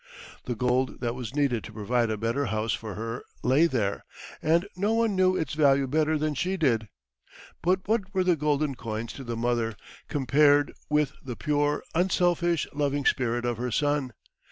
The 0.45 0.55
gold 0.55 0.99
that 1.01 1.13
was 1.13 1.35
needed 1.35 1.63
to 1.63 1.71
provide 1.71 2.09
a 2.09 2.17
better 2.17 2.45
house 2.47 2.73
for 2.73 2.95
her 2.95 3.23
lay 3.43 3.67
there, 3.67 4.03
and 4.41 4.67
no 4.75 4.95
one 4.95 5.15
knew 5.15 5.35
its 5.35 5.53
value 5.53 5.85
better 5.85 6.17
than 6.17 6.33
she 6.33 6.57
did. 6.57 6.87
But 7.61 7.87
what 7.87 8.11
were 8.11 8.23
the 8.23 8.35
golden 8.35 8.73
coins 8.73 9.13
to 9.13 9.23
the 9.23 9.37
mother, 9.37 9.75
compared 10.07 10.73
with 10.89 11.13
the 11.23 11.35
pure, 11.35 11.83
unselfish, 11.93 12.65
loving 12.73 13.05
spirit 13.05 13.45
of 13.45 13.57
her 13.57 13.69
son? 13.69 14.13